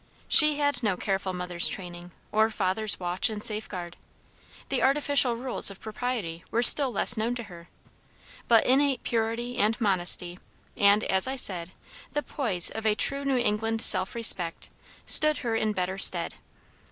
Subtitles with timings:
[0.27, 3.97] She had no careful mother's training, or father's watch and safeguard;
[4.69, 7.69] the artificial rules of propriety were still less known to her;
[8.47, 10.39] but innate purity and modesty,
[10.75, 11.71] and, as I said,
[12.13, 14.71] the poise of a true New England self respect,
[15.05, 16.33] stood her in better stead.